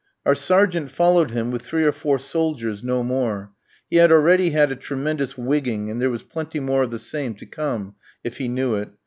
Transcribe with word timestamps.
Our 0.25 0.33
sergeant 0.33 0.89
followed 0.89 1.29
him 1.29 1.51
with 1.51 1.61
three 1.61 1.83
or 1.83 1.91
four 1.91 2.17
soldiers, 2.17 2.81
no 2.81 3.03
more; 3.03 3.51
he 3.87 3.97
had 3.97 4.11
already 4.11 4.49
had 4.49 4.71
a 4.71 4.75
tremendous 4.75 5.37
wigging, 5.37 5.91
and 5.91 6.01
there 6.01 6.09
was 6.09 6.23
plenty 6.23 6.59
more 6.59 6.81
of 6.81 6.89
the 6.89 6.97
same 6.97 7.35
to 7.35 7.45
come, 7.45 7.93
if 8.23 8.37
he 8.37 8.47
knew 8.47 8.73
it. 8.73 8.89